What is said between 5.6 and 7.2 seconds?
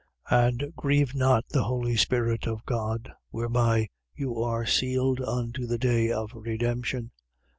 the day of redemption.